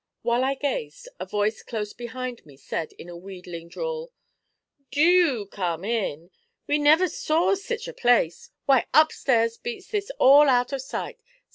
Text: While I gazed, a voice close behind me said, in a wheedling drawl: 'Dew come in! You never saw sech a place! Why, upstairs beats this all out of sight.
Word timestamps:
While 0.23 0.43
I 0.43 0.55
gazed, 0.55 1.07
a 1.19 1.27
voice 1.27 1.61
close 1.61 1.93
behind 1.93 2.43
me 2.43 2.57
said, 2.57 2.91
in 2.93 3.07
a 3.07 3.15
wheedling 3.15 3.67
drawl: 3.69 4.11
'Dew 4.89 5.45
come 5.45 5.85
in! 5.85 6.31
You 6.67 6.79
never 6.79 7.07
saw 7.07 7.53
sech 7.53 7.85
a 7.87 7.93
place! 7.93 8.49
Why, 8.65 8.87
upstairs 8.95 9.57
beats 9.59 9.89
this 9.91 10.09
all 10.17 10.49
out 10.49 10.73
of 10.73 10.81
sight. 10.81 11.21